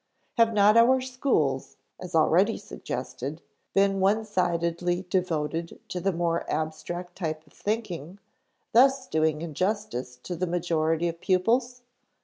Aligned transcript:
Have 0.37 0.51
not 0.51 0.77
our 0.77 0.99
schools 0.99 1.77
(as 1.99 2.15
already 2.15 2.57
suggested, 2.57 3.35
p. 3.37 3.41
49) 3.75 3.75
been 3.91 3.99
one 3.99 4.25
sidedly 4.25 5.05
devoted 5.11 5.79
to 5.89 5.99
the 5.99 6.11
more 6.11 6.43
abstract 6.51 7.15
type 7.15 7.45
of 7.45 7.53
thinking, 7.53 8.17
thus 8.71 9.05
doing 9.05 9.43
injustice 9.43 10.17
to 10.23 10.35
the 10.35 10.47
majority 10.47 11.07
of 11.07 11.21
pupils? 11.21 11.83